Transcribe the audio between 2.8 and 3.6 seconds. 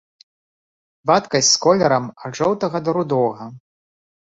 да рудога.